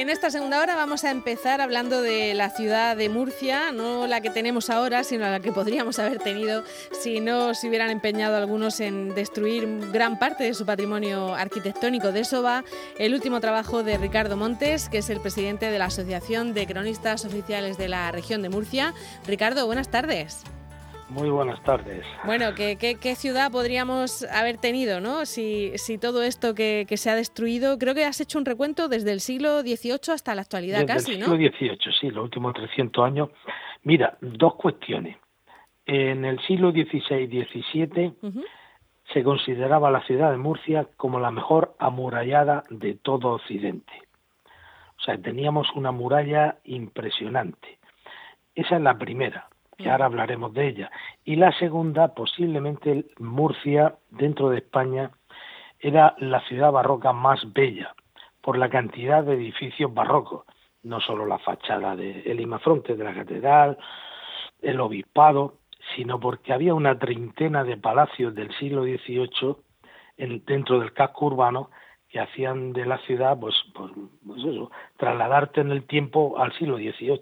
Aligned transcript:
En 0.00 0.08
esta 0.08 0.30
segunda 0.30 0.62
hora 0.62 0.76
vamos 0.76 1.04
a 1.04 1.10
empezar 1.10 1.60
hablando 1.60 2.00
de 2.00 2.32
la 2.32 2.48
ciudad 2.48 2.96
de 2.96 3.10
Murcia, 3.10 3.70
no 3.70 4.06
la 4.06 4.22
que 4.22 4.30
tenemos 4.30 4.70
ahora, 4.70 5.04
sino 5.04 5.28
la 5.28 5.40
que 5.40 5.52
podríamos 5.52 5.98
haber 5.98 6.16
tenido 6.16 6.64
si 6.90 7.20
no 7.20 7.52
se 7.52 7.68
hubieran 7.68 7.90
empeñado 7.90 8.38
algunos 8.38 8.80
en 8.80 9.14
destruir 9.14 9.68
gran 9.92 10.18
parte 10.18 10.44
de 10.44 10.54
su 10.54 10.64
patrimonio 10.64 11.34
arquitectónico. 11.34 12.12
De 12.12 12.20
eso 12.20 12.42
va 12.42 12.64
el 12.98 13.12
último 13.12 13.40
trabajo 13.40 13.82
de 13.82 13.98
Ricardo 13.98 14.38
Montes, 14.38 14.88
que 14.88 14.98
es 14.98 15.10
el 15.10 15.20
presidente 15.20 15.70
de 15.70 15.78
la 15.78 15.84
Asociación 15.84 16.54
de 16.54 16.66
Cronistas 16.66 17.26
Oficiales 17.26 17.76
de 17.76 17.88
la 17.88 18.10
región 18.10 18.40
de 18.40 18.48
Murcia. 18.48 18.94
Ricardo, 19.26 19.66
buenas 19.66 19.90
tardes. 19.90 20.44
Muy 21.10 21.28
buenas 21.28 21.60
tardes. 21.64 22.06
Bueno, 22.24 22.54
¿qué, 22.54 22.76
qué, 22.78 23.14
ciudad 23.16 23.50
podríamos 23.50 24.22
haber 24.30 24.58
tenido, 24.58 25.00
no? 25.00 25.26
Si, 25.26 25.72
si 25.76 25.98
todo 25.98 26.22
esto 26.22 26.54
que, 26.54 26.86
que, 26.88 26.96
se 26.96 27.10
ha 27.10 27.16
destruido, 27.16 27.78
creo 27.78 27.96
que 27.96 28.04
has 28.04 28.20
hecho 28.20 28.38
un 28.38 28.44
recuento 28.44 28.88
desde 28.88 29.10
el 29.10 29.20
siglo 29.20 29.60
XVIII 29.62 30.14
hasta 30.14 30.36
la 30.36 30.42
actualidad 30.42 30.86
casi, 30.86 31.18
¿no? 31.18 31.26
Desde 31.26 31.46
el 31.46 31.52
siglo 31.52 31.76
XVIII, 31.76 31.92
sí, 32.00 32.10
los 32.10 32.24
últimos 32.24 32.54
300 32.54 33.04
años. 33.04 33.30
Mira, 33.82 34.16
dos 34.20 34.54
cuestiones. 34.54 35.16
En 35.84 36.24
el 36.24 36.40
siglo 36.46 36.70
XVI 36.70 37.24
y 37.24 37.44
XVII 37.44 38.14
se 39.12 39.24
consideraba 39.24 39.90
la 39.90 40.06
ciudad 40.06 40.30
de 40.30 40.36
Murcia 40.36 40.86
como 40.96 41.18
la 41.18 41.32
mejor 41.32 41.74
amurallada 41.80 42.62
de 42.70 42.94
todo 42.94 43.32
Occidente. 43.32 43.92
O 44.96 45.02
sea, 45.02 45.18
teníamos 45.18 45.66
una 45.74 45.90
muralla 45.90 46.58
impresionante. 46.62 47.78
Esa 48.54 48.76
es 48.76 48.82
la 48.82 48.96
primera 48.96 49.48
que 49.82 49.90
ahora 49.90 50.06
hablaremos 50.06 50.52
de 50.52 50.68
ella. 50.68 50.90
Y 51.24 51.36
la 51.36 51.52
segunda, 51.58 52.14
posiblemente 52.14 53.06
Murcia, 53.18 53.96
dentro 54.10 54.50
de 54.50 54.58
España, 54.58 55.10
era 55.78 56.14
la 56.18 56.40
ciudad 56.42 56.72
barroca 56.72 57.12
más 57.12 57.52
bella 57.52 57.94
por 58.40 58.58
la 58.58 58.68
cantidad 58.68 59.24
de 59.24 59.34
edificios 59.34 59.92
barrocos, 59.92 60.44
no 60.82 61.00
solo 61.00 61.26
la 61.26 61.38
fachada 61.38 61.96
del 61.96 62.22
de 62.22 62.42
imafronte 62.42 62.96
de 62.96 63.04
la 63.04 63.14
catedral, 63.14 63.78
el 64.62 64.80
obispado, 64.80 65.54
sino 65.94 66.20
porque 66.20 66.52
había 66.52 66.74
una 66.74 66.98
treintena 66.98 67.64
de 67.64 67.76
palacios 67.76 68.34
del 68.34 68.54
siglo 68.56 68.82
XVIII 68.84 69.56
en, 70.16 70.44
dentro 70.44 70.80
del 70.80 70.92
casco 70.92 71.26
urbano 71.26 71.70
que 72.08 72.20
hacían 72.20 72.72
de 72.72 72.86
la 72.86 72.98
ciudad, 72.98 73.38
pues, 73.38 73.54
pues, 73.74 73.92
pues 74.26 74.40
eso, 74.44 74.70
trasladarte 74.96 75.60
en 75.60 75.70
el 75.70 75.84
tiempo 75.84 76.38
al 76.38 76.52
siglo 76.54 76.76
XVIII. 76.76 77.20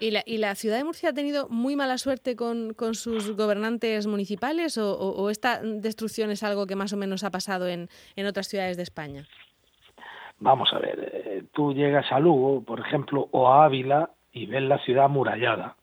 ¿Y 0.00 0.10
la, 0.10 0.22
¿Y 0.26 0.38
la 0.38 0.54
ciudad 0.54 0.76
de 0.76 0.84
Murcia 0.84 1.10
ha 1.10 1.14
tenido 1.14 1.48
muy 1.48 1.76
mala 1.76 1.98
suerte 1.98 2.34
con, 2.36 2.74
con 2.74 2.94
sus 2.94 3.36
gobernantes 3.36 4.06
municipales 4.06 4.76
o, 4.76 5.30
esta 5.30 5.60
destrucción 5.62 6.30
es 6.30 6.42
algo 6.42 6.66
que 6.66 6.76
más 6.76 6.92
o 6.92 6.96
menos 6.96 7.22
ha 7.24 7.30
pasado 7.30 7.68
en, 7.68 7.88
en 8.16 8.26
otras 8.26 8.48
ciudades 8.48 8.76
de 8.76 8.82
España? 8.82 9.26
Vamos 10.40 10.72
a 10.72 10.78
ver, 10.78 11.10
eh, 11.12 11.44
tú 11.52 11.72
llegas 11.72 12.10
a 12.10 12.18
Lugo, 12.18 12.62
por 12.62 12.80
ejemplo, 12.80 13.28
o 13.30 13.48
a 13.48 13.64
Ávila 13.64 14.10
y 14.32 14.46
ves 14.46 14.62
la 14.62 14.78
ciudad 14.78 15.04
amurallada. 15.04 15.76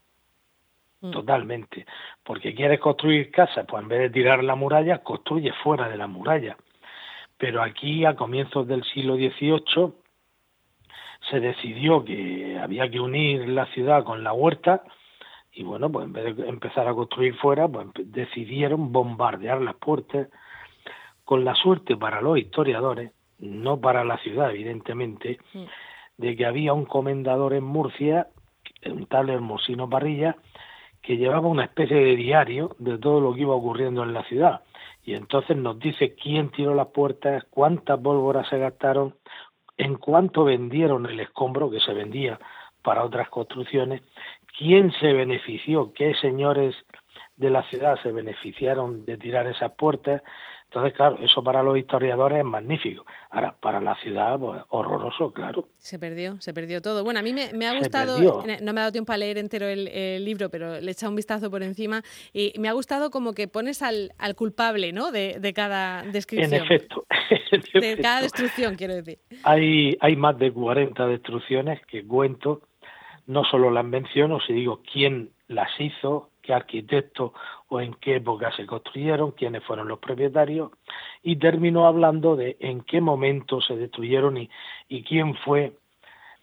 Mm. 0.99 1.11
Totalmente. 1.11 1.85
Porque 2.23 2.53
quieres 2.53 2.79
construir 2.79 3.31
casas, 3.31 3.65
pues 3.67 3.81
en 3.81 3.89
vez 3.89 3.99
de 4.01 4.09
tirar 4.09 4.43
la 4.43 4.55
muralla, 4.55 4.99
construye 4.99 5.51
fuera 5.63 5.89
de 5.89 5.97
la 5.97 6.07
muralla. 6.07 6.57
Pero 7.37 7.63
aquí, 7.63 8.05
a 8.05 8.15
comienzos 8.15 8.67
del 8.67 8.83
siglo 8.83 9.15
XVIII, 9.15 9.93
se 11.29 11.39
decidió 11.39 12.03
que 12.03 12.59
había 12.61 12.89
que 12.89 12.99
unir 12.99 13.47
la 13.49 13.65
ciudad 13.67 14.03
con 14.03 14.23
la 14.23 14.33
huerta 14.33 14.83
y 15.53 15.63
bueno, 15.63 15.91
pues 15.91 16.05
en 16.05 16.13
vez 16.13 16.35
de 16.35 16.47
empezar 16.47 16.87
a 16.87 16.93
construir 16.93 17.35
fuera, 17.35 17.67
pues 17.67 17.87
decidieron 18.05 18.91
bombardear 18.91 19.61
las 19.61 19.75
puertas 19.75 20.29
con 21.25 21.43
la 21.43 21.55
suerte 21.55 21.97
para 21.97 22.21
los 22.21 22.37
historiadores, 22.37 23.11
no 23.39 23.79
para 23.79 24.03
la 24.03 24.17
ciudad 24.19 24.51
evidentemente, 24.51 25.39
de 26.17 26.35
que 26.35 26.45
había 26.45 26.73
un 26.73 26.85
comendador 26.85 27.53
en 27.53 27.63
Murcia, 27.63 28.27
un 28.85 29.05
tal 29.07 29.29
Hermosino 29.29 29.89
Parrilla, 29.89 30.37
que 31.01 31.17
llevaba 31.17 31.47
una 31.47 31.65
especie 31.65 31.97
de 31.97 32.15
diario 32.15 32.75
de 32.79 32.97
todo 32.97 33.19
lo 33.19 33.33
que 33.33 33.41
iba 33.41 33.55
ocurriendo 33.55 34.03
en 34.03 34.13
la 34.13 34.23
ciudad. 34.23 34.61
Y 35.03 35.15
entonces 35.15 35.57
nos 35.57 35.79
dice 35.79 36.13
quién 36.13 36.51
tiró 36.51 36.75
las 36.75 36.87
puertas, 36.87 37.43
cuántas 37.49 37.99
pólvoras 37.99 38.47
se 38.49 38.59
gastaron, 38.59 39.15
en 39.81 39.95
cuanto 39.95 40.43
vendieron 40.43 41.07
el 41.07 41.19
escombro 41.19 41.71
que 41.71 41.79
se 41.79 41.91
vendía 41.91 42.39
para 42.83 43.03
otras 43.03 43.29
construcciones, 43.29 44.03
quién 44.55 44.91
se 44.91 45.11
benefició, 45.11 45.91
qué 45.93 46.13
señores 46.21 46.75
de 47.35 47.49
la 47.49 47.63
ciudad 47.63 47.99
se 48.03 48.11
beneficiaron 48.11 49.05
de 49.05 49.17
tirar 49.17 49.47
esas 49.47 49.71
puertas. 49.71 50.21
Entonces, 50.71 50.93
claro, 50.93 51.17
eso 51.21 51.43
para 51.43 51.61
los 51.61 51.77
historiadores 51.77 52.39
es 52.39 52.45
magnífico. 52.45 53.05
Ahora, 53.29 53.53
para 53.59 53.81
la 53.81 53.93
ciudad, 53.95 54.39
pues, 54.39 54.61
horroroso, 54.69 55.33
claro. 55.33 55.67
Se 55.75 55.99
perdió, 55.99 56.39
se 56.39 56.53
perdió 56.53 56.81
todo. 56.81 57.03
Bueno, 57.03 57.19
a 57.19 57.23
mí 57.23 57.33
me, 57.33 57.67
ha 57.67 57.77
gustado, 57.77 58.17
no 58.21 58.45
me 58.45 58.79
ha 58.79 58.83
dado 58.83 58.91
tiempo 58.93 59.11
a 59.11 59.17
leer 59.17 59.37
entero 59.37 59.67
el, 59.67 60.23
libro, 60.23 60.49
pero 60.49 60.79
le 60.79 60.87
he 60.87 60.91
echado 60.91 61.09
un 61.09 61.17
vistazo 61.17 61.51
por 61.51 61.61
encima 61.61 62.03
y 62.31 62.53
me 62.57 62.69
ha 62.69 62.71
gustado 62.71 63.11
como 63.11 63.33
que 63.33 63.49
pones 63.49 63.81
al, 63.81 64.13
al 64.17 64.35
culpable, 64.35 64.93
¿no? 64.93 65.11
De, 65.11 65.39
de, 65.41 65.51
cada 65.51 66.03
descripción. 66.03 66.53
En 66.53 66.63
efecto. 66.63 67.05
de 67.73 67.97
cada 68.01 68.21
destrucción, 68.21 68.75
quiero 68.75 68.95
decir. 68.95 69.19
Hay, 69.43 69.97
hay 69.99 70.15
más 70.15 70.39
de 70.39 70.53
40 70.53 71.05
destrucciones 71.05 71.85
que 71.85 72.07
cuento, 72.07 72.61
no 73.27 73.43
solo 73.43 73.71
las 73.71 73.83
menciono, 73.83 74.39
si 74.39 74.53
digo 74.53 74.81
quién 74.89 75.31
las 75.49 75.69
hizo, 75.79 76.29
qué 76.41 76.53
arquitecto 76.53 77.33
o 77.73 77.79
en 77.79 77.93
qué 77.93 78.17
época 78.17 78.51
se 78.51 78.65
construyeron, 78.65 79.31
quiénes 79.31 79.63
fueron 79.63 79.87
los 79.87 79.99
propietarios, 79.99 80.71
y 81.23 81.37
termino 81.37 81.87
hablando 81.87 82.35
de 82.35 82.57
en 82.59 82.81
qué 82.81 82.99
momento 82.99 83.61
se 83.61 83.77
destruyeron 83.77 84.35
y, 84.35 84.49
y 84.89 85.03
quién 85.03 85.35
fue 85.35 85.77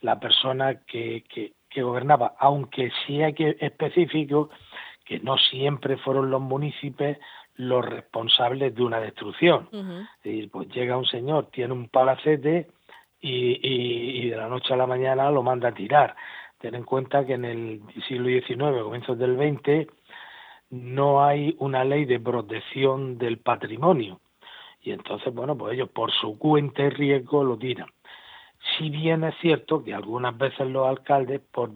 la 0.00 0.18
persona 0.18 0.80
que, 0.86 1.24
que, 1.28 1.52
que 1.68 1.82
gobernaba, 1.82 2.34
aunque 2.38 2.90
sí 3.06 3.22
hay 3.22 3.34
que 3.34 3.58
específico 3.60 4.48
que 5.04 5.20
no 5.20 5.36
siempre 5.36 5.98
fueron 5.98 6.30
los 6.30 6.40
municipios 6.40 7.18
los 7.56 7.84
responsables 7.84 8.74
de 8.74 8.82
una 8.82 8.98
destrucción. 8.98 9.68
Es 9.72 10.22
decir, 10.22 10.50
pues 10.50 10.68
llega 10.68 10.96
un 10.96 11.04
señor, 11.06 11.50
tiene 11.50 11.74
un 11.74 11.88
palacete 11.88 12.68
y, 13.20 13.60
y, 13.62 14.30
de 14.30 14.36
la 14.36 14.48
noche 14.48 14.72
a 14.72 14.76
la 14.78 14.86
mañana 14.86 15.30
lo 15.30 15.42
manda 15.42 15.68
a 15.68 15.74
tirar. 15.74 16.16
Ten 16.58 16.74
en 16.74 16.84
cuenta 16.84 17.26
que 17.26 17.34
en 17.34 17.44
el 17.44 17.82
siglo 18.06 18.28
XIX, 18.28 18.82
comienzos 18.82 19.18
del 19.18 19.36
XX, 19.36 19.92
no 20.70 21.24
hay 21.24 21.54
una 21.58 21.84
ley 21.84 22.04
de 22.04 22.20
protección 22.20 23.18
del 23.18 23.38
patrimonio. 23.38 24.20
Y 24.82 24.92
entonces, 24.92 25.34
bueno, 25.34 25.56
pues 25.56 25.74
ellos 25.74 25.88
por 25.90 26.12
su 26.12 26.38
cuenta 26.38 26.82
y 26.82 26.90
riesgo 26.90 27.42
lo 27.44 27.56
tiran. 27.56 27.88
Si 28.76 28.90
bien 28.90 29.24
es 29.24 29.34
cierto 29.40 29.82
que 29.82 29.94
algunas 29.94 30.36
veces 30.36 30.68
los 30.68 30.86
alcaldes, 30.86 31.40
por, 31.40 31.70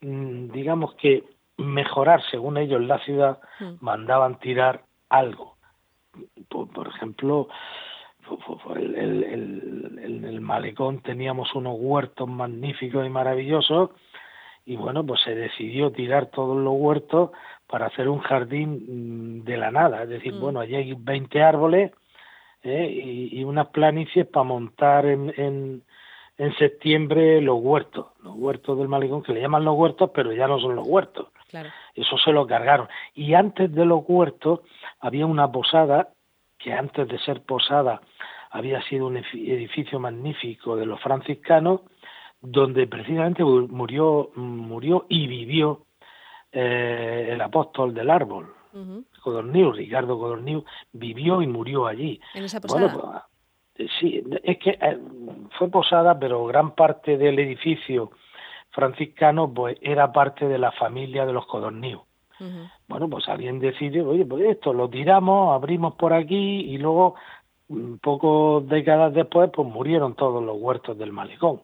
mm, 0.00 0.48
digamos 0.50 0.94
que 0.94 1.24
mejorar, 1.58 2.22
según 2.30 2.58
ellos, 2.58 2.82
la 2.82 2.98
ciudad, 3.00 3.40
mm. 3.60 3.74
mandaban 3.80 4.38
tirar 4.38 4.84
algo. 5.08 5.56
Por, 6.48 6.88
ejemplo, 6.88 7.48
en 8.74 10.24
el, 10.24 10.40
malecón 10.40 11.00
teníamos 11.00 11.54
unos 11.54 11.76
huertos 11.78 12.28
magníficos 12.28 13.04
y 13.06 13.10
maravillosos 13.10 13.90
y 14.64 14.76
bueno, 14.76 15.04
pues 15.04 15.20
se 15.22 15.34
decidió 15.34 15.92
tirar 15.92 16.26
todos 16.26 16.56
los 16.56 16.74
huertos 16.76 17.30
para 17.76 17.88
hacer 17.88 18.08
un 18.08 18.20
jardín 18.20 19.40
mm, 19.42 19.44
de 19.44 19.58
la 19.58 19.70
nada. 19.70 20.04
Es 20.04 20.08
decir, 20.08 20.32
mm. 20.32 20.40
bueno, 20.40 20.60
allí 20.60 20.76
hay 20.76 20.94
20 20.94 21.42
árboles 21.42 21.92
¿eh? 22.62 23.28
y, 23.32 23.44
unas 23.44 23.66
planicies 23.66 24.26
para 24.26 24.44
montar 24.44 25.04
en, 25.04 25.30
en, 25.36 25.82
en 26.38 26.56
septiembre 26.56 27.42
los 27.42 27.58
huertos, 27.60 28.06
los 28.22 28.34
huertos 28.34 28.78
del 28.78 28.88
malecón, 28.88 29.22
que 29.22 29.34
le 29.34 29.42
llaman 29.42 29.66
los 29.66 29.76
huertos, 29.76 30.10
pero 30.14 30.32
ya 30.32 30.48
no 30.48 30.58
son 30.58 30.74
los 30.74 30.88
huertos. 30.88 31.28
Eso 31.94 32.16
se 32.16 32.32
lo 32.32 32.46
cargaron. 32.46 32.88
Y 33.12 33.34
antes 33.34 33.70
de 33.70 33.84
los 33.84 34.04
huertos 34.08 34.60
había 35.00 35.26
una 35.26 35.52
posada 35.52 36.08
que 36.56 36.72
antes 36.72 37.06
de 37.06 37.18
ser 37.18 37.42
posada 37.42 38.00
había 38.52 38.80
sido 38.84 39.06
un 39.08 39.18
edificio 39.18 40.00
magnífico 40.00 40.76
de 40.76 40.86
los 40.86 40.98
franciscanos, 41.02 41.82
donde 42.40 42.86
precisamente 42.86 43.44
murió, 43.44 44.30
murió 44.34 45.04
y 45.10 45.26
vivió 45.26 45.85
eh, 46.58 47.28
el 47.32 47.40
apóstol 47.42 47.92
del 47.92 48.08
árbol, 48.08 48.46
Codorniu, 49.22 49.72
Ricardo 49.72 50.18
Codorniu, 50.18 50.64
vivió 50.90 51.42
y 51.42 51.46
murió 51.46 51.86
allí. 51.86 52.18
¿En 52.34 52.44
esa 52.44 52.62
posada? 52.62 52.94
Bueno, 52.94 53.22
pues, 53.76 53.90
sí, 54.00 54.24
es 54.42 54.58
que 54.58 54.70
eh, 54.70 54.98
fue 55.58 55.68
posada, 55.68 56.18
pero 56.18 56.46
gran 56.46 56.74
parte 56.74 57.18
del 57.18 57.38
edificio 57.40 58.10
franciscano 58.70 59.52
pues 59.52 59.76
era 59.82 60.12
parte 60.12 60.48
de 60.48 60.56
la 60.56 60.72
familia 60.72 61.26
de 61.26 61.34
los 61.34 61.46
codorníos. 61.46 62.02
Bueno, 62.88 63.08
pues 63.10 63.28
alguien 63.28 63.60
decide, 63.60 64.00
oye, 64.00 64.24
pues 64.24 64.44
esto 64.44 64.72
lo 64.72 64.88
tiramos, 64.88 65.54
abrimos 65.54 65.94
por 65.96 66.14
aquí 66.14 66.60
y 66.60 66.78
luego, 66.78 67.16
mm, 67.68 67.96
pocos 67.96 68.66
décadas 68.66 69.12
después, 69.12 69.50
pues 69.54 69.68
murieron 69.68 70.14
todos 70.14 70.42
los 70.42 70.56
huertos 70.58 70.96
del 70.96 71.12
malecón. 71.12 71.62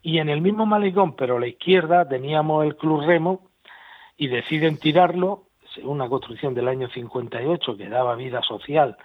Y 0.00 0.18
en 0.18 0.28
el 0.28 0.40
mismo 0.40 0.64
malecón, 0.64 1.14
pero 1.14 1.36
a 1.36 1.40
la 1.40 1.48
izquierda, 1.48 2.08
teníamos 2.08 2.64
el 2.64 2.76
Club 2.76 3.04
Remo 3.04 3.47
y 4.18 4.26
deciden 4.26 4.78
tirarlo, 4.78 5.44
una 5.82 6.08
construcción 6.08 6.52
del 6.54 6.68
año 6.68 6.88
58 6.88 7.76
que 7.76 7.88
daba 7.88 8.16
vida 8.16 8.42
social 8.42 8.98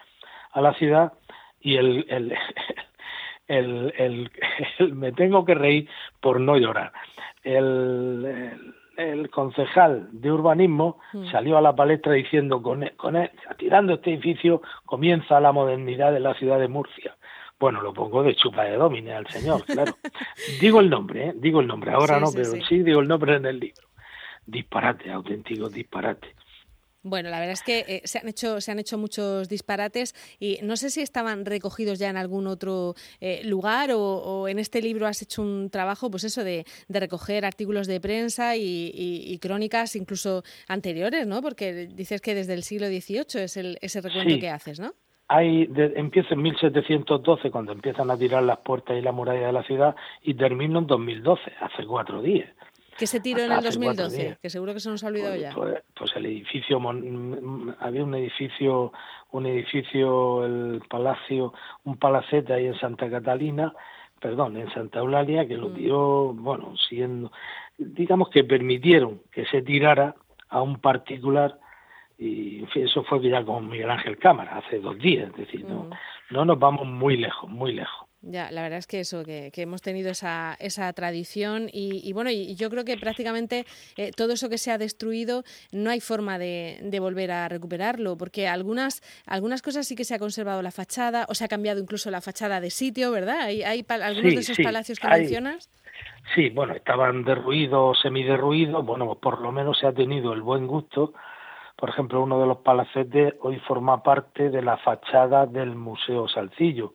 a 0.51 0.59
la 0.59 0.73
ciudad, 0.73 1.13
y 1.61 1.77
el, 1.77 2.05
el, 3.47 3.93
el, 3.97 4.31
el, 4.79 4.93
me 4.93 5.11
tengo 5.11 5.45
que 5.45 5.55
reír 5.55 5.89
por 6.19 6.39
no 6.39 6.57
llorar. 6.57 6.91
El, 7.43 8.75
el, 8.97 9.29
concejal 9.29 10.09
de 10.11 10.31
urbanismo 10.31 10.99
mm. 11.13 11.31
salió 11.31 11.57
a 11.57 11.61
la 11.61 11.75
palestra 11.75 12.13
diciendo 12.13 12.61
con, 12.61 12.89
con 12.97 13.15
tirando 13.57 13.93
este 13.93 14.13
edificio 14.13 14.61
comienza 14.85 15.39
la 15.39 15.51
modernidad 15.51 16.11
de 16.11 16.19
la 16.21 16.33
ciudad 16.35 16.59
de 16.59 16.67
Murcia. 16.67 17.15
Bueno, 17.59 17.81
lo 17.81 17.93
pongo 17.93 18.23
de 18.23 18.35
chupa 18.35 18.63
de 18.63 18.75
domine 18.75 19.13
al 19.13 19.27
señor, 19.27 19.63
claro. 19.65 19.93
digo 20.59 20.79
el 20.79 20.89
nombre, 20.89 21.27
¿eh? 21.27 21.33
digo 21.35 21.61
el 21.61 21.67
nombre, 21.67 21.91
ahora 21.91 22.19
no, 22.19 22.27
pero 22.33 22.51
sí. 22.67 22.83
digo 22.83 22.99
el 22.99 23.07
nombre 23.07 23.35
en 23.35 23.45
el 23.45 23.59
libro. 23.59 23.92
Disparate, 24.45 25.11
auténtico 25.11 25.69
disparate. 25.69 26.35
Bueno, 27.05 27.29
la 27.29 27.39
verdad 27.39 27.53
es 27.53 27.63
que 27.63 27.79
eh, 27.79 28.01
se 28.05 28.19
han 28.19 28.29
hecho 28.29 28.61
se 28.61 28.71
han 28.71 28.79
hecho 28.79 28.97
muchos 28.97 29.49
disparates 29.49 30.15
y 30.39 30.59
no 30.63 30.77
sé 30.77 30.89
si 30.89 31.01
estaban 31.01 31.45
recogidos 31.45 31.99
ya 31.99 32.09
en 32.09 32.15
algún 32.15 32.47
otro 32.47 32.95
eh, 33.19 33.41
lugar 33.43 33.89
o, 33.93 34.47
en 34.47 34.57
este 34.57 34.81
libro 34.81 35.05
has 35.05 35.21
hecho 35.21 35.41
un 35.41 35.69
trabajo, 35.69 36.09
pues 36.09 36.23
eso 36.23 36.45
de, 36.45 36.65
recoger 36.87 37.43
artículos 37.43 37.87
de 37.87 37.99
prensa 37.99 38.55
y, 38.55 39.37
crónicas 39.41 39.97
incluso 39.97 40.43
anteriores, 40.69 41.27
¿no? 41.27 41.41
Porque 41.41 41.87
dices 41.87 42.21
que 42.21 42.35
desde 42.35 42.53
el 42.53 42.63
siglo 42.63 42.87
XVIII 42.87 43.43
es 43.43 43.57
el 43.57 43.77
ese 43.81 43.99
recuento 43.99 44.39
que 44.39 44.49
haces, 44.49 44.79
¿no? 44.79 44.93
Hay, 45.27 45.69
empiezo 45.75 46.35
en 46.35 46.41
1712 46.41 47.51
cuando 47.51 47.73
empiezan 47.73 48.11
a 48.11 48.17
tirar 48.17 48.43
las 48.43 48.59
puertas 48.59 48.95
y 48.97 49.01
la 49.01 49.11
muralla 49.11 49.47
de 49.47 49.53
la 49.53 49.63
ciudad 49.63 49.95
y 50.21 50.35
termino 50.35 50.79
en 50.79 50.87
2012, 50.87 51.41
hace 51.59 51.85
cuatro 51.85 52.21
días. 52.21 52.49
¿Qué 52.97 53.07
se 53.07 53.19
tiró 53.19 53.41
en 53.41 53.51
el 53.51 53.63
2012? 53.63 54.37
Que 54.41 54.49
seguro 54.49 54.73
que 54.73 54.79
se 54.79 54.89
nos 54.89 55.03
ha 55.03 55.07
olvidado 55.07 55.31
pues, 55.31 55.41
ya. 55.41 55.53
Pues, 55.53 55.83
pues, 55.95 56.15
el 56.15 56.25
edificio, 56.25 56.79
había 57.79 58.03
un 58.03 58.15
edificio, 58.15 58.91
un 59.31 59.45
edificio, 59.45 60.45
el 60.45 60.81
palacio, 60.89 61.53
un 61.83 61.97
palacete 61.97 62.53
ahí 62.53 62.67
en 62.67 62.79
Santa 62.79 63.09
Catalina, 63.09 63.73
perdón, 64.19 64.57
en 64.57 64.71
Santa 64.73 64.99
Eulalia, 64.99 65.47
que 65.47 65.57
lo 65.57 65.69
mm. 65.69 65.73
tiró, 65.73 66.33
bueno, 66.33 66.75
siendo, 66.89 67.31
digamos 67.77 68.29
que 68.29 68.43
permitieron 68.43 69.21
que 69.31 69.45
se 69.45 69.61
tirara 69.61 70.15
a 70.49 70.61
un 70.61 70.79
particular 70.79 71.59
y 72.17 72.59
en 72.59 72.67
fin, 72.67 72.85
eso 72.85 73.03
fue 73.03 73.27
ya 73.27 73.43
con 73.43 73.67
Miguel 73.67 73.89
Ángel 73.89 74.17
Cámara 74.17 74.57
hace 74.57 74.79
dos 74.79 74.97
días, 74.99 75.29
es 75.31 75.37
decir, 75.37 75.65
no, 75.65 75.83
mm. 75.83 75.89
no 76.31 76.45
nos 76.45 76.59
vamos 76.59 76.87
muy 76.87 77.17
lejos, 77.17 77.49
muy 77.49 77.73
lejos. 77.73 78.02
Ya, 78.25 78.51
la 78.51 78.61
verdad 78.61 78.79
es 78.79 78.87
que 78.87 79.01
eso, 79.01 79.25
que, 79.25 79.51
hemos 79.57 79.81
tenido 79.81 80.09
esa, 80.09 80.55
esa 80.61 80.91
tradición 80.93 81.69
y, 81.71 82.13
bueno, 82.13 82.29
y 82.31 82.55
yo 82.55 82.69
creo 82.69 82.85
que 82.85 82.95
prácticamente 82.95 83.65
eh, 83.97 84.11
todo 84.15 84.31
eso 84.31 84.47
que 84.47 84.57
se 84.57 84.71
ha 84.71 84.77
destruido 84.77 85.43
no 85.73 85.89
hay 85.89 85.99
forma 85.99 86.39
de, 86.39 86.97
volver 87.01 87.31
a 87.31 87.49
recuperarlo, 87.49 88.15
porque 88.15 88.47
algunas, 88.47 89.01
algunas 89.27 89.61
cosas 89.61 89.85
sí 89.87 89.97
que 89.97 90.05
se 90.05 90.15
ha 90.15 90.19
conservado 90.19 90.61
la 90.61 90.71
fachada 90.71 91.25
o 91.27 91.35
se 91.35 91.43
ha 91.43 91.49
cambiado 91.49 91.81
incluso 91.81 92.09
la 92.11 92.21
fachada 92.21 92.61
de 92.61 92.69
sitio, 92.69 93.11
¿verdad? 93.11 93.41
¿Hay, 93.41 93.61
hay 93.61 93.85
algunos 93.89 94.35
de 94.35 94.39
esos 94.39 94.57
palacios 94.59 94.99
que 94.99 95.07
mencionas? 95.09 95.69
Sí, 96.33 96.49
bueno, 96.49 96.75
estaban 96.75 97.25
derruidos, 97.25 97.99
semiderruidos, 98.01 98.85
bueno, 98.85 99.15
por 99.15 99.41
lo 99.41 99.51
menos 99.51 99.77
se 99.79 99.87
ha 99.87 99.91
tenido 99.91 100.31
el 100.31 100.41
buen 100.41 100.65
gusto. 100.65 101.13
Por 101.75 101.89
ejemplo, 101.89 102.23
uno 102.23 102.39
de 102.39 102.47
los 102.47 102.59
palacetes 102.59 103.33
hoy 103.41 103.59
forma 103.67 104.01
parte 104.01 104.49
de 104.49 104.61
la 104.61 104.77
fachada 104.77 105.45
del 105.45 105.75
Museo 105.75 106.29
Salcillo 106.29 106.93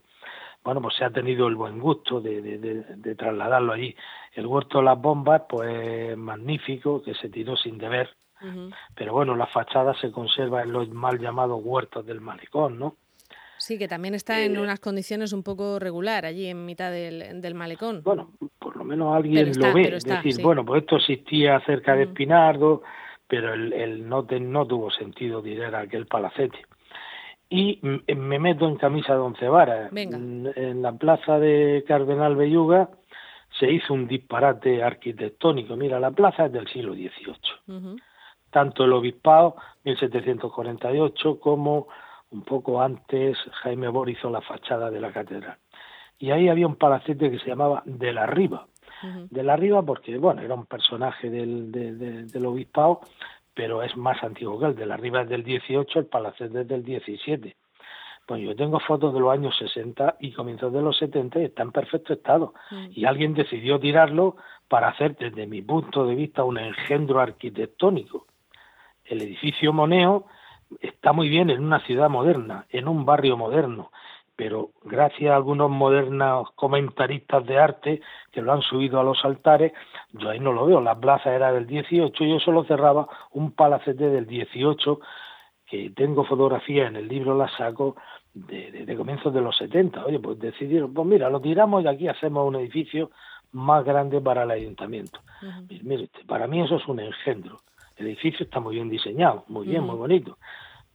bueno, 0.69 0.82
pues 0.82 0.97
se 0.97 1.05
ha 1.06 1.09
tenido 1.09 1.49
el 1.49 1.55
buen 1.55 1.79
gusto 1.79 2.20
de, 2.20 2.43
de, 2.43 3.15
trasladarlo 3.15 3.73
allí. 3.73 3.97
El 4.35 4.47
huerto 4.47 4.81
de 4.81 4.85
las 4.85 5.00
bombas, 5.00 5.44
pues 5.49 6.15
magnífico, 6.15 7.03
que 7.03 7.15
se 7.15 7.31
tiró 7.31 7.56
sin 7.56 7.79
deber, 7.79 8.15
pero 8.94 9.15
bueno, 9.15 9.35
la 9.35 9.47
fachada 9.47 9.99
se 9.99 10.12
conserva 10.12 10.62
en 10.62 10.73
los 10.73 10.91
mal 10.91 11.19
llamados 11.19 11.62
huertos 11.65 12.05
del 12.05 12.20
malecón, 12.20 12.79
¿no? 12.79 12.97
Sí, 13.56 13.79
que 13.79 13.88
también 13.88 14.15
está 14.15 14.43
en 14.43 14.56
eh, 14.56 14.61
unas 14.61 14.79
condiciones 14.79 15.32
un 15.32 15.43
poco 15.43 15.79
regular 15.79 16.26
allí 16.26 16.49
en 16.49 16.67
mitad 16.67 16.93
del, 16.93 17.41
del 17.41 17.55
malecón. 17.55 18.03
Bueno, 18.05 18.32
por 18.59 18.76
lo 18.76 18.85
menos 18.85 19.17
alguien 19.17 19.50
lo 19.59 19.73
ve, 19.73 19.97
es 19.97 20.05
decir, 20.05 20.43
bueno, 20.43 20.67
pues 20.67 20.82
esto 20.82 20.97
existía 20.97 21.59
cerca 21.61 21.97
de 21.97 22.03
Espinardo, 22.03 22.82
pero 23.26 23.55
el, 23.55 23.73
el 23.73 24.06
no, 24.06 24.26
no 24.38 24.67
tuvo 24.67 24.91
sentido 24.91 25.43
tirar 25.43 25.75
aquel 25.76 26.05
palacete 26.05 26.59
y 27.50 27.81
me 27.83 28.39
meto 28.39 28.67
en 28.69 28.77
camisa 28.77 29.15
de 29.15 29.21
once 29.21 29.49
varas. 29.49 29.91
En 29.95 30.83
la 30.83 30.93
plaza 30.93 31.39
de 31.39 31.85
Cardenal 31.87 32.37
Belluga 32.37 32.91
se 33.59 33.71
hizo 33.71 33.95
un 33.95 34.06
disparate 34.06 34.83
arquitectónico. 34.83 35.75
Mira, 35.77 35.99
la 35.99 36.11
plaza 36.11 36.47
es 36.47 36.53
del 36.53 36.69
siglo 36.69 36.93
XVIII. 36.93 37.97
Tanto 38.50 38.85
el 38.85 38.93
obispado, 38.93 39.56
1748, 39.85 41.41
como 41.41 41.89
un 42.31 42.43
poco 42.43 42.83
antes 42.83 43.39
Jaime 43.62 43.89
Bor 43.89 44.11
hizo 44.11 44.29
la 44.31 44.43
fachada 44.43 44.91
de 44.91 45.00
la 45.00 45.12
catedral. 45.12 45.56
Y 46.19 46.31
ahí 46.31 46.49
había 46.49 46.67
un 46.67 46.77
palacete 46.77 47.31
que 47.31 47.39
se 47.39 47.47
llamaba 47.47 47.83
De 47.87 48.12
la 48.12 48.27
Riva. 48.27 48.67
De 49.31 49.45
la 49.45 49.56
Riva 49.56 49.83
porque, 49.83 50.19
bueno, 50.19 50.43
era 50.43 50.55
un 50.55 50.67
personaje 50.67 51.31
del, 51.31 51.71
del 51.71 52.47
obispado 52.47 53.00
pero 53.59 53.83
es 53.83 53.97
más 53.97 54.23
antiguo 54.23 54.57
que 54.61 54.67
el 54.67 54.77
de 54.77 54.87
la 54.87 54.97
Riva 54.97 55.23
es 55.23 55.29
del 55.29 55.43
18, 55.43 55.99
el 55.99 56.07
Palacete 56.07 56.61
es 56.61 56.69
del 56.69 56.85
17. 56.85 57.57
Pues 58.25 58.41
yo 58.41 58.55
tengo 58.55 58.79
fotos 58.79 59.13
de 59.13 59.19
los 59.19 59.33
años 59.33 59.57
60 59.59 60.19
y 60.21 60.31
comienzos 60.31 60.73
de 60.73 60.81
los 60.81 60.97
70 60.97 61.41
y 61.41 61.45
está 61.47 61.65
en 61.65 61.73
perfecto 61.73 62.13
estado. 62.13 62.55
Mm. 62.71 62.87
Y 62.93 63.05
alguien 63.05 63.35
decidió 63.35 63.81
tirarlo 63.81 64.37
para 64.69 64.91
hacer, 64.91 65.17
desde 65.17 65.49
mi 65.49 65.61
punto 65.61 66.07
de 66.07 66.15
vista, 66.15 66.45
un 66.45 66.57
engendro 66.59 67.19
arquitectónico. 67.19 68.29
El 69.05 69.23
edificio 69.23 69.73
Moneo 69.73 70.27
está 70.81 71.13
muy 71.13 71.29
bien 71.29 71.51
en 71.51 71.65
una 71.65 71.81
ciudad 71.81 72.09
moderna, 72.09 72.65
en 72.71 72.87
un 72.87 73.05
barrio 73.05 73.37
moderno, 73.37 73.91
pero 74.38 74.70
gracias 74.85 75.32
a 75.32 75.35
algunos 75.35 75.69
modernos 75.69 76.52
comentaristas 76.55 77.44
de 77.44 77.58
arte 77.58 78.00
que 78.31 78.40
lo 78.40 78.52
han 78.52 78.62
subido 78.62 79.00
a 79.00 79.02
los 79.02 79.25
altares, 79.25 79.73
yo 80.12 80.31
ahí 80.31 80.38
no 80.38 80.52
lo 80.52 80.64
veo. 80.64 80.81
La 80.81 80.94
plaza 80.94 81.35
era 81.35 81.50
del 81.50 81.67
18 81.67 82.23
y 82.23 82.31
yo 82.31 82.38
solo 82.38 82.62
cerraba 82.62 83.08
un 83.32 83.50
palacete 83.50 84.08
del 84.08 84.29
18 84.29 85.00
que 85.67 85.90
tengo 85.90 86.25
fotografía 86.25 86.87
en 86.87 86.94
el 86.94 87.08
libro, 87.08 87.37
la 87.37 87.49
saco 87.57 87.97
de, 88.33 88.95
comienzos 88.97 89.35
de 89.35 89.40
los 89.40 89.57
70. 89.57 90.07
Oye, 90.07 90.21
pues 90.21 90.38
decidieron, 90.38 90.95
pues 90.95 91.09
mira, 91.09 91.28
lo 91.30 91.40
tiramos 91.40 91.83
y 91.83 91.88
aquí 91.88 92.07
hacemos 92.07 92.47
un 92.47 92.54
edificio 92.54 93.11
más 93.50 93.85
grande 93.85 94.21
para 94.21 94.45
el 94.45 94.52
ayuntamiento. 94.52 95.18
mire, 95.83 96.11
para 96.28 96.47
mí 96.47 96.61
eso 96.61 96.76
es 96.76 96.87
un 96.87 97.00
engendro. 97.00 97.59
El 97.97 98.07
edificio 98.07 98.45
está 98.45 98.61
muy 98.61 98.76
bien 98.76 98.88
diseñado, 98.88 99.42
muy 99.49 99.66
bien, 99.66 99.83
muy 99.83 99.97
bonito 99.97 100.38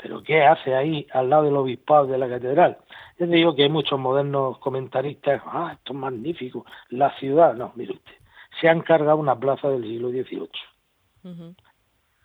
pero 0.04 0.22
¿qué 0.22 0.44
hace 0.44 0.76
ahí 0.76 1.08
al 1.14 1.30
lado 1.30 1.44
del 1.44 1.56
obispado 1.56 2.08
de 2.08 2.18
la 2.18 2.28
catedral? 2.28 2.78
Yo 3.18 3.26
digo 3.26 3.56
que 3.56 3.64
hay 3.64 3.70
muchos 3.70 3.98
modernos 3.98 4.58
comentaristas, 4.60 5.42
ah, 5.46 5.72
esto 5.74 5.94
es 5.94 6.00
magnífico, 6.00 6.66
la 6.90 7.18
ciudad, 7.18 7.56
no, 7.56 7.72
mire 7.76 7.94
usted, 7.94 8.12
se 8.60 8.68
han 8.68 8.82
cargado 8.82 9.16
una 9.16 9.40
plaza 9.40 9.70
del 9.70 9.84
siglo 9.84 10.10
XVIII. 10.10 11.56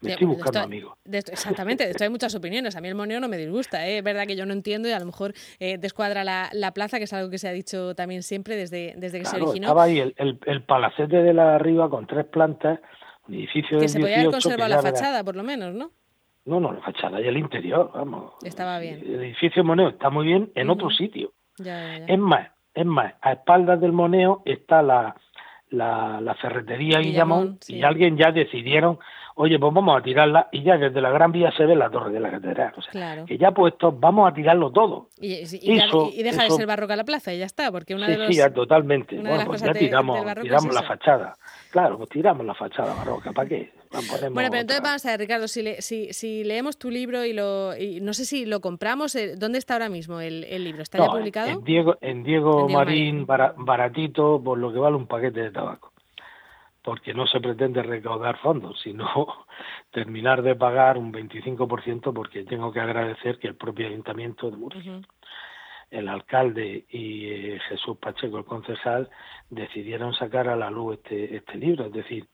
Me 0.01 0.11
estoy 0.11 0.27
buscando 0.27 0.59
amigos. 0.59 0.99
exactamente, 1.05 1.85
de 1.85 1.91
esto 1.91 2.03
hay 2.03 2.11
muchas 2.11 2.35
opiniones. 2.35 2.75
A 2.75 2.81
mí 2.81 2.89
el 2.89 2.97
moneo 2.97 3.21
no 3.21 3.29
me 3.29 3.37
disgusta, 3.37 3.87
¿eh? 3.87 3.99
es 3.99 4.05
verdad 4.05 4.27
que 4.27 4.35
yo 4.35 4.45
no 4.45 4.53
entiendo 4.53 4.89
y 4.89 4.93
a 4.93 4.99
lo 4.99 5.07
mejor 5.07 5.35
eh, 5.61 5.79
descuadra 5.79 6.25
la, 6.25 6.73
plaza, 6.75 6.99
que 6.99 7.05
es 7.05 7.13
algo 7.13 7.31
que 7.31 7.39
se 7.39 7.49
ha 7.49 7.53
dicho 7.53 7.95
también 7.95 8.25
siempre 8.25 8.57
desde, 8.57 8.95
desde 8.97 9.21
que 9.21 9.25
se 9.25 9.37
originó. 9.37 9.69
Estaba 9.69 9.85
ahí 9.85 10.01
el, 10.01 10.41
el, 10.45 10.63
palacete 10.63 11.23
de 11.23 11.33
la 11.33 11.55
arriba 11.55 11.89
con 11.89 12.09
tres 12.09 12.27
plantas, 12.27 12.81
un 13.29 13.35
edificio 13.35 13.79
que 13.79 13.89
se 13.89 14.01
podía 14.01 14.17
haber 14.17 14.33
conservado 14.33 14.69
la 14.69 14.83
fachada, 14.83 15.23
por 15.23 15.37
lo 15.37 15.45
menos, 15.45 15.75
¿no? 15.75 15.93
No, 16.49 16.61
no, 16.61 16.73
la 16.73 16.81
fachada 16.81 17.21
y 17.21 17.29
el 17.29 17.37
interior, 17.37 17.91
vamos. 17.93 18.33
Estaba 18.43 18.79
bien. 18.79 19.01
El 19.05 19.23
edificio 19.23 19.63
Moneo 19.63 19.89
está 19.91 20.09
muy 20.09 20.27
bien 20.27 20.51
en 20.55 20.71
otro 20.71 20.89
sitio. 20.89 21.33
Es 21.59 22.19
más, 22.19 22.49
es 22.73 22.87
más, 22.87 23.13
a 23.21 23.33
espaldas 23.33 23.79
del 23.83 23.93
Moneo 23.93 24.41
está 24.47 24.81
la, 24.81 25.15
la, 25.69 26.23
la 26.23 26.35
ferretería 26.37 27.01
Guillamón, 27.01 27.59
y 27.69 27.83
alguien 27.83 28.17
ya 28.17 28.33
decidieron, 28.33 28.99
oye, 29.39 29.59
pues 29.59 29.73
vamos 29.73 29.97
a 29.97 30.03
tirarla 30.03 30.49
y 30.51 30.63
ya 30.63 30.77
desde 30.77 31.01
la 31.01 31.11
Gran 31.11 31.31
Vía 31.31 31.53
se 31.57 31.65
ve 31.65 31.77
la 31.77 31.89
torre 31.89 32.13
de 32.13 32.21
la 32.21 32.31
catedral. 32.31 32.73
O 32.77 32.83
sea, 32.83 33.25
que 33.25 33.39
ya 33.39 33.53
puesto, 33.53 33.93
vamos 33.93 34.31
a 34.31 34.35
tirarlo 34.35 34.71
todo. 34.73 35.07
Y, 35.21 35.45
y, 35.53 36.23
deja 36.23 36.45
de 36.45 36.51
ser 36.51 36.67
barroca 36.67 36.97
la 36.97 37.05
plaza 37.05 37.33
y 37.33 37.39
ya 37.39 37.47
está, 37.47 37.71
porque 37.71 37.95
una 37.95 38.09
de 38.09 38.19
los, 38.19 38.35
Sí, 38.35 38.41
totalmente. 38.53 39.17
Bueno, 39.17 39.45
pues 39.47 39.63
ya 39.63 39.73
tiramos, 39.73 40.21
tiramos 40.43 40.75
la 40.75 40.83
fachada. 40.83 41.37
Claro, 41.71 41.99
pues 41.99 42.11
tiramos 42.11 42.45
la 42.45 42.55
fachada 42.55 42.95
barroca, 42.95 43.33
¿para 43.33 43.49
qué? 43.49 43.71
Bueno, 44.33 44.51
pero 44.51 44.61
entonces 44.61 44.83
vamos 44.83 45.07
a 45.07 45.11
ver, 45.11 45.21
Ricardo, 45.21 45.49
si, 45.49 45.65
si, 45.79 46.13
si, 46.13 46.45
leemos 46.45 46.77
tu 46.79 46.91
libro 46.91 47.25
y 47.25 47.33
lo 47.33 47.77
y 47.77 48.01
no 48.01 48.13
sé 48.13 48.25
si 48.25 48.45
lo 48.45 48.61
compramos, 48.61 49.15
eh, 49.15 49.35
¿dónde 49.37 49.59
está 49.59 49.75
ahora 49.75 49.89
mismo 49.89 50.21
el, 50.21 50.45
el 50.45 50.65
libro? 50.65 50.83
¿Está 50.83 50.99
ya 50.99 51.07
publicado? 51.07 51.49
En 51.49 51.65
Diego, 51.65 51.97
en 52.01 52.23
Diego, 52.23 52.69
Marín, 52.69 53.25
baratito, 53.27 54.43
por 54.43 54.59
lo 54.59 54.73
que 54.73 54.79
vale 54.79 54.97
un 54.97 55.07
paquete 55.07 55.41
de 55.41 55.51
tabaco. 55.53 55.93
Porque 56.89 57.13
no 57.13 57.27
se 57.27 57.39
pretende 57.39 57.83
recaudar 57.83 58.39
fondos, 58.39 58.81
sino 58.83 59.07
terminar 59.93 60.41
de 60.41 60.57
pagar 60.57 60.97
un 60.97 61.13
25% 61.13 62.15
porque 62.15 62.45
tengo 62.45 62.73
que 62.73 62.81
agradecer 62.81 63.39
que 63.39 63.47
el 63.47 63.57
propio 63.57 63.89
Ayuntamiento 63.89 64.51
de 64.51 64.57
Murcia, 64.57 64.99
el 65.91 66.09
alcalde 66.09 66.87
y 66.89 67.27
eh, 67.27 67.61
Jesús 67.69 67.99
Pacheco, 67.99 68.39
el 68.39 68.47
concejal, 68.47 69.11
decidieron 69.51 70.15
sacar 70.15 70.49
a 70.49 70.57
la 70.57 70.71
luz 70.71 70.95
este, 70.95 71.37
este 71.37 71.59
libro. 71.59 71.85
Es 71.85 71.93
decir, 71.93 72.27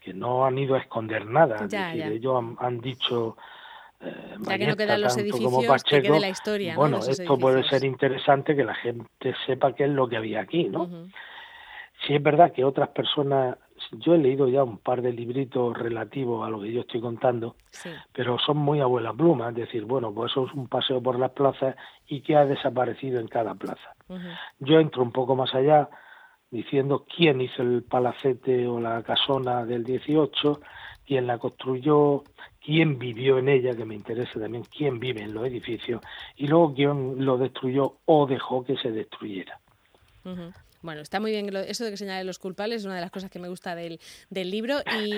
que 0.00 0.12
no 0.12 0.44
han 0.44 0.58
ido 0.58 0.74
a 0.74 0.80
esconder 0.80 1.24
nada. 1.24 1.68
ellos 1.94 2.44
han, 2.58 2.80
dicho, 2.80 3.36
eh, 4.00 4.34
ya 4.40 4.58
que 4.58 4.66
no 4.66 4.76
quedan 4.76 5.00
los 5.00 5.16
edificios, 5.16 5.64
Pacheco, 5.64 6.02
que 6.02 6.08
quede 6.08 6.18
la 6.18 6.28
historia. 6.28 6.74
Bueno, 6.74 6.98
esto 6.98 7.38
puede 7.38 7.62
ser 7.68 7.84
interesante 7.84 8.56
que 8.56 8.64
la 8.64 8.74
gente 8.74 9.32
sepa 9.46 9.76
qué 9.76 9.84
es 9.84 9.90
lo 9.90 10.08
que 10.08 10.16
había 10.16 10.40
aquí, 10.40 10.64
¿no? 10.64 10.90
Si 12.04 12.16
es 12.16 12.22
verdad 12.22 12.52
que 12.52 12.64
otras 12.64 12.88
personas, 12.88 13.56
yo 13.92 14.14
he 14.14 14.18
leído 14.18 14.48
ya 14.48 14.64
un 14.64 14.78
par 14.78 15.02
de 15.02 15.12
libritos 15.12 15.76
relativos 15.76 16.46
a 16.46 16.50
lo 16.50 16.60
que 16.60 16.72
yo 16.72 16.80
estoy 16.80 17.00
contando, 17.00 17.56
pero 18.12 18.38
son 18.38 18.58
muy 18.58 18.80
abuela 18.80 19.12
pluma, 19.12 19.50
es 19.50 19.54
decir, 19.54 19.84
bueno, 19.84 20.12
pues 20.12 20.32
eso 20.32 20.46
es 20.46 20.52
un 20.54 20.68
paseo 20.68 21.02
por 21.02 21.18
las 21.18 21.32
plazas 21.32 21.76
y 22.06 22.20
que 22.20 22.36
ha 22.36 22.44
desaparecido 22.44 23.20
en 23.20 23.28
cada 23.28 23.54
plaza. 23.54 23.94
Yo 24.58 24.80
entro 24.80 25.02
un 25.02 25.12
poco 25.12 25.36
más 25.36 25.54
allá 25.54 25.88
diciendo 26.50 27.04
quién 27.14 27.40
hizo 27.40 27.62
el 27.62 27.82
palacete 27.82 28.66
o 28.66 28.80
la 28.80 29.02
casona 29.02 29.64
del 29.64 29.84
18, 29.84 30.60
quién 31.06 31.26
la 31.26 31.38
construyó, 31.38 32.22
quién 32.64 32.98
vivió 32.98 33.38
en 33.38 33.48
ella, 33.48 33.74
que 33.74 33.84
me 33.84 33.94
interesa 33.94 34.40
también 34.40 34.64
quién 34.64 34.98
vive 34.98 35.22
en 35.22 35.34
los 35.34 35.46
edificios, 35.46 36.00
y 36.36 36.46
luego 36.46 36.74
quién 36.74 37.24
lo 37.24 37.38
destruyó 37.38 37.98
o 38.04 38.26
dejó 38.26 38.64
que 38.64 38.76
se 38.76 38.90
destruyera. 38.90 39.60
Bueno, 40.86 41.00
está 41.00 41.18
muy 41.18 41.32
bien 41.32 41.54
eso 41.54 41.84
de 41.84 41.90
que 41.90 41.96
señale 41.96 42.22
los 42.22 42.38
culpables, 42.38 42.82
es 42.82 42.84
una 42.86 42.94
de 42.94 43.00
las 43.00 43.10
cosas 43.10 43.28
que 43.28 43.40
me 43.40 43.48
gusta 43.48 43.74
del, 43.74 43.98
del 44.30 44.52
libro 44.52 44.76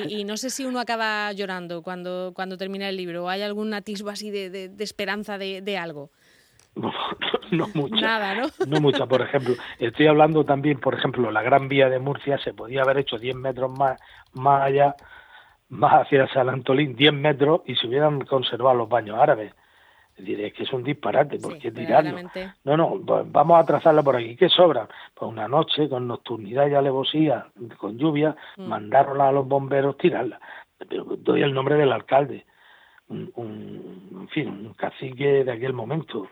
y, 0.08 0.24
no 0.24 0.38
sé 0.38 0.48
si 0.48 0.64
uno 0.64 0.80
acaba 0.80 1.30
llorando 1.32 1.82
cuando, 1.82 2.32
cuando 2.34 2.56
termina 2.56 2.88
el 2.88 2.96
libro 2.96 3.24
o 3.24 3.28
hay 3.28 3.42
algún 3.42 3.74
atisbo 3.74 4.08
así 4.08 4.30
de, 4.30 4.48
de, 4.48 4.84
esperanza 4.84 5.36
de, 5.36 5.60
de 5.60 5.76
algo. 5.76 6.10
No, 7.50 7.66
no, 7.66 7.68
mucha. 7.74 8.00
Nada, 8.00 8.34
¿no? 8.34 8.46
No 8.66 8.80
mucha, 8.80 9.06
por 9.06 9.22
ejemplo. 9.22 9.54
Estoy 9.78 10.06
hablando 10.06 10.44
también, 10.44 10.78
por 10.78 10.94
ejemplo, 10.94 11.30
la 11.30 11.42
Gran 11.42 11.68
Vía 11.68 11.88
de 11.88 11.98
Murcia 11.98 12.38
se 12.38 12.54
podía 12.54 12.82
haber 12.82 12.98
hecho 12.98 13.18
10 13.18 13.36
metros 13.36 13.72
más, 13.72 13.98
más 14.34 14.62
allá, 14.62 14.94
más 15.68 16.02
hacia 16.02 16.28
San 16.28 16.48
Antolín, 16.48 16.94
10 16.94 17.12
metros, 17.14 17.62
y 17.66 17.74
se 17.74 17.86
hubieran 17.86 18.20
conservado 18.20 18.76
los 18.76 18.88
baños 18.88 19.18
árabes. 19.18 19.54
Diré 20.18 20.52
que 20.52 20.64
es 20.64 20.72
un 20.72 20.82
disparate, 20.82 21.38
porque 21.38 21.70
tirarlo. 21.70 22.18
No, 22.64 22.76
no, 22.76 23.00
pues 23.06 23.30
vamos 23.30 23.60
a 23.60 23.64
trazarla 23.64 24.02
por 24.02 24.16
aquí. 24.16 24.36
¿Qué 24.36 24.48
sobra? 24.48 24.88
Pues 25.14 25.30
una 25.30 25.46
noche, 25.46 25.88
con 25.88 26.08
nocturnidad 26.08 26.68
y 26.68 26.74
alevosía, 26.74 27.46
con 27.76 27.96
lluvia, 27.96 28.36
mm. 28.56 28.66
mandarla 28.66 29.28
a 29.28 29.32
los 29.32 29.46
bomberos, 29.46 29.96
tirarla. 29.96 30.40
Pero 30.88 31.04
doy 31.04 31.42
el 31.42 31.54
nombre 31.54 31.76
del 31.76 31.92
alcalde, 31.92 32.46
un, 33.08 33.30
en 34.12 34.28
fin, 34.28 34.48
un 34.48 34.74
cacique 34.74 35.44
de 35.44 35.52
aquel 35.52 35.72
momento. 35.72 36.28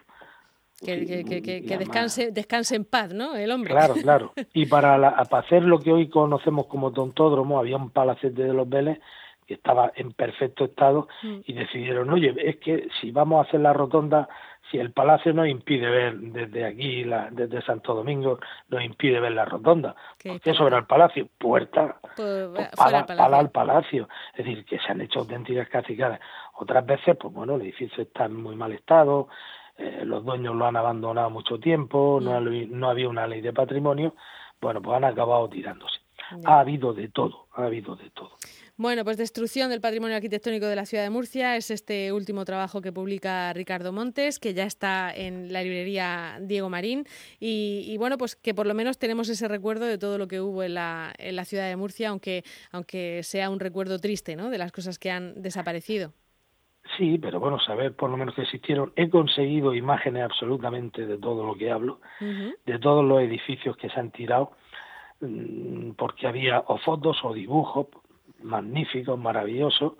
Que, 0.84 1.24
que, 1.24 1.42
que, 1.42 1.78
descanse, 1.78 2.32
descanse 2.32 2.76
en 2.76 2.84
paz, 2.84 3.14
¿no? 3.14 3.34
El 3.34 3.50
hombre. 3.50 3.72
Claro, 3.72 3.94
claro. 3.94 4.32
Y 4.52 4.66
para, 4.66 4.98
para 5.24 5.46
hacer 5.46 5.62
lo 5.62 5.78
que 5.78 5.92
hoy 5.92 6.08
conocemos 6.08 6.66
como 6.66 6.92
tontódromo, 6.92 7.58
había 7.58 7.76
un 7.76 7.90
palacete 7.90 8.42
de 8.42 8.52
los 8.52 8.68
Vélez 8.68 9.00
que 9.46 9.54
estaba 9.54 9.92
en 9.94 10.12
perfecto 10.12 10.64
estado 10.64 11.08
mm. 11.22 11.38
y 11.44 11.52
decidieron, 11.52 12.10
oye, 12.10 12.34
es 12.36 12.56
que 12.56 12.88
si 13.00 13.10
vamos 13.10 13.38
a 13.38 13.48
hacer 13.48 13.60
la 13.60 13.72
rotonda, 13.72 14.28
si 14.70 14.78
el 14.78 14.92
palacio 14.92 15.32
nos 15.32 15.46
impide 15.46 15.88
ver 15.88 16.18
desde 16.18 16.64
aquí, 16.64 17.04
la, 17.04 17.30
desde 17.30 17.62
Santo 17.62 17.94
Domingo, 17.94 18.40
nos 18.68 18.82
impide 18.82 19.20
ver 19.20 19.32
la 19.32 19.44
rotonda, 19.44 19.94
¿qué 20.18 20.54
sobre 20.54 20.76
el 20.76 20.86
palacio? 20.86 21.28
Puerta 21.38 21.98
pues, 22.16 22.48
pues, 22.52 22.68
para, 22.76 23.06
para, 23.06 23.40
el 23.40 23.50
palacio. 23.50 24.08
Es 24.34 24.44
decir, 24.44 24.64
que 24.64 24.78
se 24.78 24.90
han 24.90 25.00
hecho 25.00 25.20
auténticas 25.20 25.68
cacicadas. 25.68 26.20
Otras 26.54 26.84
veces, 26.84 27.16
pues 27.16 27.32
bueno, 27.32 27.54
el 27.54 27.62
edificio 27.62 28.02
está 28.02 28.24
en 28.24 28.42
muy 28.42 28.56
mal 28.56 28.72
estado, 28.72 29.28
eh, 29.78 30.02
los 30.04 30.24
dueños 30.24 30.56
lo 30.56 30.66
han 30.66 30.76
abandonado 30.76 31.30
mucho 31.30 31.60
tiempo, 31.60 32.18
no, 32.20 32.40
mm. 32.40 32.66
no 32.70 32.88
había 32.88 33.08
una 33.08 33.26
ley 33.26 33.40
de 33.40 33.52
patrimonio, 33.52 34.14
bueno, 34.60 34.82
pues 34.82 34.96
han 34.96 35.04
acabado 35.04 35.48
tirándose. 35.48 36.00
Ha 36.44 36.58
habido 36.60 36.92
de 36.92 37.08
todo, 37.08 37.46
ha 37.54 37.66
habido 37.66 37.94
de 37.94 38.10
todo. 38.10 38.32
Bueno, 38.78 39.04
pues 39.04 39.16
Destrucción 39.16 39.70
del 39.70 39.80
Patrimonio 39.80 40.16
Arquitectónico 40.16 40.66
de 40.66 40.76
la 40.76 40.84
Ciudad 40.84 41.02
de 41.02 41.08
Murcia 41.08 41.56
es 41.56 41.70
este 41.70 42.12
último 42.12 42.44
trabajo 42.44 42.82
que 42.82 42.92
publica 42.92 43.50
Ricardo 43.54 43.90
Montes, 43.90 44.38
que 44.38 44.52
ya 44.52 44.64
está 44.64 45.10
en 45.14 45.50
la 45.50 45.62
librería 45.62 46.36
Diego 46.42 46.68
Marín. 46.68 47.04
Y, 47.40 47.96
bueno, 47.96 48.18
pues 48.18 48.36
que 48.36 48.52
por 48.52 48.66
lo 48.66 48.74
menos 48.74 48.98
tenemos 48.98 49.30
ese 49.30 49.48
recuerdo 49.48 49.86
de 49.86 49.96
todo 49.96 50.18
lo 50.18 50.28
que 50.28 50.42
hubo 50.42 50.62
en 50.62 50.74
la, 50.74 51.14
en 51.16 51.36
la 51.36 51.46
ciudad 51.46 51.66
de 51.66 51.76
Murcia, 51.76 52.10
aunque, 52.10 52.42
aunque 52.70 53.22
sea 53.22 53.48
un 53.48 53.60
recuerdo 53.60 53.98
triste 53.98 54.36
¿no? 54.36 54.50
de 54.50 54.58
las 54.58 54.72
cosas 54.72 54.98
que 54.98 55.10
han 55.10 55.40
desaparecido. 55.40 56.12
Sí, 56.98 57.16
pero 57.16 57.40
bueno, 57.40 57.58
saber 57.58 57.96
por 57.96 58.10
lo 58.10 58.18
menos 58.18 58.34
que 58.34 58.42
existieron. 58.42 58.92
He 58.94 59.08
conseguido 59.08 59.74
imágenes 59.74 60.22
absolutamente 60.22 61.06
de 61.06 61.16
todo 61.16 61.46
lo 61.46 61.54
que 61.54 61.70
hablo, 61.70 62.00
de 62.20 62.78
todos 62.78 63.02
los 63.02 63.22
edificios 63.22 63.74
que 63.78 63.88
se 63.88 63.98
han 63.98 64.10
tirado, 64.10 64.52
mm, 65.20 65.92
porque 65.92 66.26
había 66.26 66.60
o 66.66 66.76
fotos 66.76 67.16
o 67.24 67.32
dibujos, 67.32 67.86
magnífico, 68.46 69.16
maravilloso. 69.16 69.96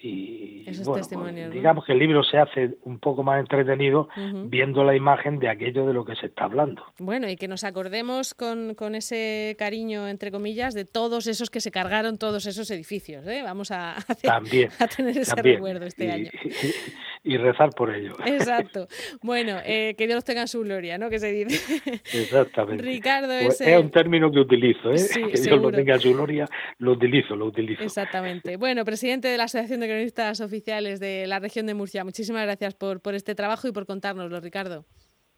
Y 0.00 0.64
bueno, 0.84 1.50
digamos 1.50 1.84
que 1.84 1.92
el 1.92 1.98
libro 1.98 2.22
se 2.22 2.38
hace 2.38 2.76
un 2.84 3.00
poco 3.00 3.24
más 3.24 3.40
entretenido 3.40 4.08
viendo 4.44 4.84
la 4.84 4.94
imagen 4.94 5.40
de 5.40 5.48
aquello 5.48 5.86
de 5.86 5.92
lo 5.92 6.04
que 6.04 6.14
se 6.14 6.26
está 6.26 6.44
hablando. 6.44 6.84
Bueno, 7.00 7.28
y 7.28 7.34
que 7.34 7.48
nos 7.48 7.64
acordemos 7.64 8.32
con, 8.32 8.76
con, 8.76 8.94
ese 8.94 9.56
cariño, 9.58 10.06
entre 10.06 10.30
comillas, 10.30 10.74
de 10.74 10.84
todos 10.84 11.26
esos 11.26 11.50
que 11.50 11.60
se 11.60 11.72
cargaron 11.72 12.16
todos 12.16 12.46
esos 12.46 12.70
edificios. 12.70 13.26
¿eh? 13.26 13.42
Vamos 13.42 13.72
a, 13.72 13.96
también, 14.22 14.70
a 14.78 14.86
tener 14.86 15.18
ese 15.18 15.34
recuerdo 15.34 15.84
este 15.86 16.12
año. 16.12 16.30
Y, 17.28 17.36
rezar 17.36 17.70
por 17.70 17.94
ello. 17.94 18.14
Exacto. 18.26 18.88
Bueno, 19.22 19.58
eh, 19.64 19.94
que 19.96 20.06
Dios 20.06 20.24
tenga 20.24 20.46
su 20.46 20.60
gloria, 20.60 20.98
¿no? 20.98 21.10
Que 21.10 21.18
se 21.18 21.32
dice. 21.32 22.00
Exactamente. 22.12 22.82
Ricardo 22.84 23.28
pues 23.42 23.60
es... 23.60 23.78
un 23.78 23.90
término 23.90 24.30
que 24.30 24.40
utilizo, 24.40 24.92
¿eh? 24.92 25.06
que 25.32 25.40
Dios 25.40 25.60
lo 25.60 25.70
tenga 25.70 25.98
su 25.98 26.12
gloria, 26.12 26.48
lo 26.78 26.92
utilizo, 26.92 27.36
lo 27.36 27.46
utilizo. 27.46 27.82
Exactamente. 27.82 28.56
Bueno, 28.56 28.84
presidente 28.84 29.28
de 29.28 29.36
la 29.36 29.44
Asociación 29.44 29.80
de 29.80 29.86
cronistas 29.86 30.40
oficiales 30.40 31.00
de 31.00 31.26
la 31.26 31.38
región 31.38 31.66
de 31.66 31.74
Murcia. 31.74 32.04
Muchísimas 32.04 32.42
gracias 32.44 32.74
por, 32.74 33.00
por 33.00 33.14
este 33.14 33.34
trabajo 33.34 33.68
y 33.68 33.72
por 33.72 33.86
contárnoslo, 33.86 34.40
Ricardo. 34.40 34.84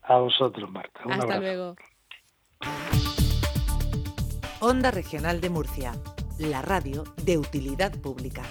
A 0.03 0.19
vosotros, 0.19 0.71
Marta. 0.71 1.01
Hasta 1.09 1.39
luego. 1.39 1.77
Onda 4.61 4.91
Regional 4.91 5.41
de 5.41 5.49
Murcia, 5.49 5.93
la 6.39 6.61
radio 6.63 7.05
de 7.25 7.39
utilidad 7.39 7.93
pública. 8.01 8.43